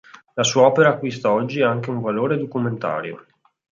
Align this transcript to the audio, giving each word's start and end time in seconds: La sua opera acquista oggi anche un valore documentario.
La 0.33 0.43
sua 0.43 0.63
opera 0.65 0.89
acquista 0.89 1.31
oggi 1.31 1.61
anche 1.61 1.91
un 1.91 2.01
valore 2.01 2.35
documentario. 2.35 3.23